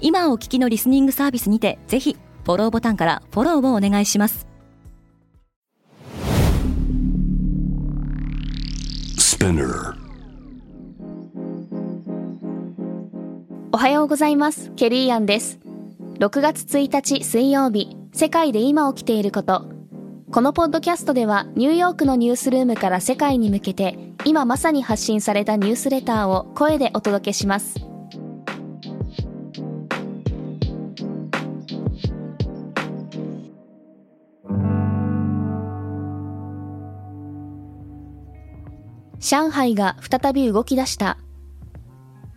[0.00, 4.46] 今お聞きのリスニングサービスにてぜひフォローボタンからフォローをお願いします。
[13.72, 14.72] おはようございます。
[14.76, 15.58] ケリーアンです。
[16.18, 19.80] 6月1日水曜日世界で今起きていること。
[20.30, 27.89] このポッドキャストではニューヨークのニュースルームから世界に向けて今まさに発信されたニュースレターを声でお届けします
[39.20, 41.18] 上海が再び動き出した。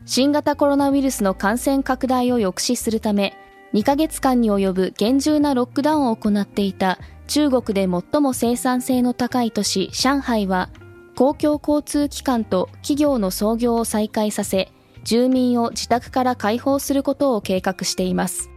[0.05, 3.33] 新型コロナウイルスの感染拡大を抑止するため
[3.73, 10.69] 2ヶ月間に及ぶ厳重なロックダウンを行っていた中国で最も生産性の高い都市上海は
[11.15, 14.71] 公共交通機関と企業の操業を再開させ
[15.03, 18.49] 住民を自宅から解放することを計画しています。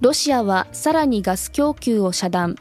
[0.00, 2.56] ロシアはさらにガス供給を遮断。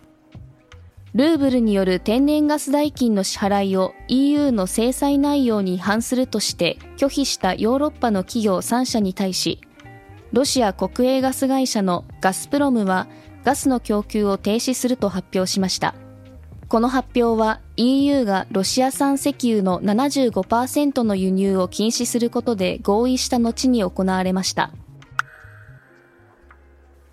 [1.15, 9.59] ルーブルによる天然ガス代金の支払いを EU の制裁内容に違反するとして拒否したヨーロッパの企業3社に対し、
[10.31, 13.07] ロシア国営ガス会社のガスプロムは
[13.43, 15.95] ガスの供給を停止すると発表しました。
[16.67, 24.71] この発表は EU がロシア産石油の75%の輸入を禁止することで合意した後に行われました。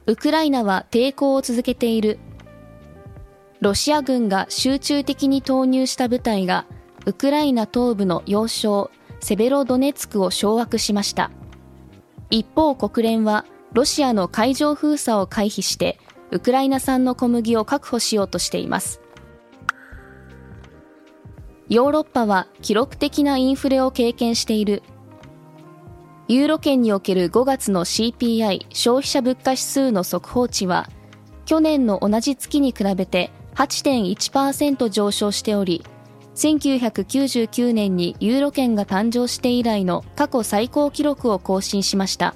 [0.04, 2.18] ウクライナは抵抗を続けている
[3.60, 6.66] ロシア軍が集中的に投入した部隊が
[7.06, 11.30] ウクライナ東部の要衝セベロドネツクを掌握しました。
[12.30, 15.98] 一方国連はロシアの海上封鎖を回避して
[16.30, 19.00] ウクライナ産の小麦を確保しようとしています。
[21.68, 24.82] ヨーロッパは記録的なインフレを経験している。
[26.28, 30.88] ユーロ圏における5月の CPI 消費者物価指数の速報値は
[31.44, 35.84] 去年の同じ月に比べて8.1%上昇しており、
[36.34, 42.34] 1999年にユーロ圏が誕生して以来の過去最高記録を更新しました。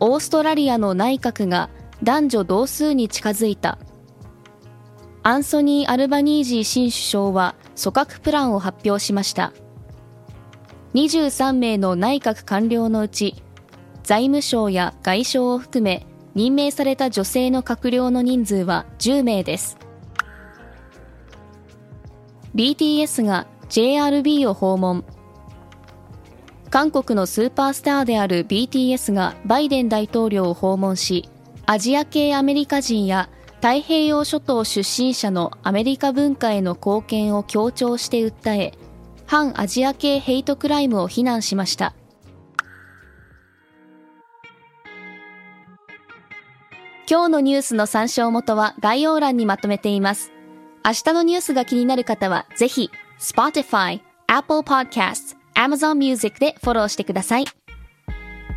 [0.00, 1.70] オーストラリアの内閣が
[2.02, 3.78] 男女同数に近づいた。
[5.22, 9.52] アンソニー・アルバニージー新首相は組閣プランを発表しました。
[10.94, 13.34] 23名の内閣官僚のうち、
[14.02, 16.06] 財務省や外相を含め
[16.36, 19.78] 任命された女性の閣僚の人数は10名です。
[22.54, 25.02] BTS が JRB を訪問。
[26.68, 31.26] 韓国のスーパースターである BTS がバイデン大統領を訪問し
[31.64, 33.30] アジア系アメリカ人や
[33.62, 38.74] 太平洋諸島出身者のアメリカ文化への貢献を強調して訴え
[39.24, 41.94] 反アジア系ヘイトクライムを非難しました。
[47.08, 50.32] 今日のニュースの参照元は概要欄にまとめています。
[50.84, 52.90] 明日のニュースが気になる方は、ぜひ、
[53.20, 57.44] Spotify、Apple Podcasts、Amazon Music でフォローしてください。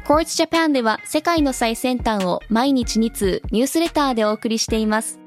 [0.04, 5.20] Quartz Japan では世界の最先端を毎日2通ニュースレターでお送りしています。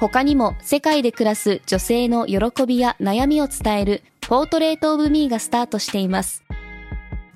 [0.00, 6.42] 他にも世界で暮らす女性の喜びや悩みを伝えるポートレートオブミーがスタートしています。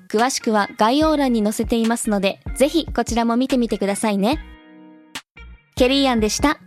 [0.09, 4.39] 詳しくは概要欄に載せていますので、ぜひこちらも見てみてくださいね。
[5.79, 6.59] ケリーアンでした。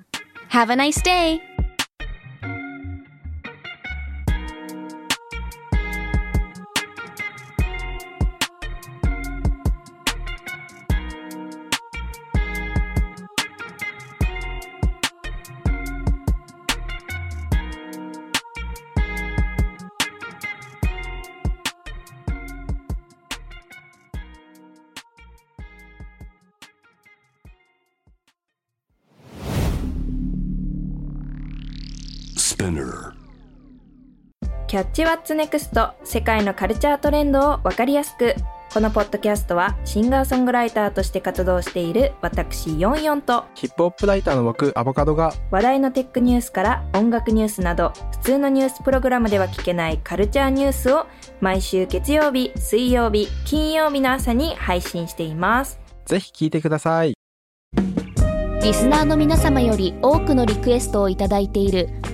[0.51, 1.52] Have a nice day!
[32.63, 33.13] Spinner.
[34.69, 38.37] キャッチワッツネクスト世界のカルチャートレンドをわかりやすく。
[38.73, 43.45] このポッドキャストはシンガーソングライターとして活動している私ヨンヨンと。
[43.57, 51.07] ヒップホップライターの僕アボカドが話題のテックニュースから音楽ニュースなど普通のニュースプログラムでは聞けないカルチャーニュースを
[51.41, 55.81] 毎週月曜日、水曜日、金曜日の朝に配信しています。
[56.07, 57.15] ぜひ聞いてください。
[58.63, 61.89] リスナーの皆様より多くのリクエストをいただいている